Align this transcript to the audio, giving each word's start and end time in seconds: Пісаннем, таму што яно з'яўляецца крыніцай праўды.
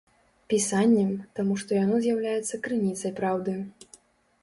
Пісаннем, 0.53 1.11
таму 1.39 1.59
што 1.65 1.71
яно 1.83 2.01
з'яўляецца 2.09 2.63
крыніцай 2.67 3.11
праўды. 3.21 3.53